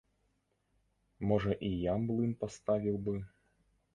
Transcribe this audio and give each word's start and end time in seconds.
Можа 1.31 1.51
і 1.69 1.69
я 1.83 1.93
млын 2.07 2.33
паставіў 2.45 2.95
бы. 3.09 3.15